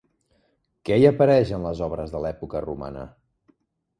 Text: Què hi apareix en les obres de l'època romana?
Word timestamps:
Què 0.89 0.95
hi 1.01 1.05
apareix 1.09 1.51
en 1.59 1.67
les 1.67 1.83
obres 1.87 2.15
de 2.15 2.21
l'època 2.25 2.65
romana? 2.65 3.03